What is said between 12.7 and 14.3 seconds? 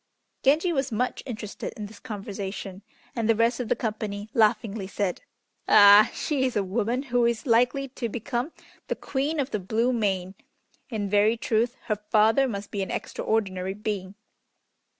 be an extraordinary being!"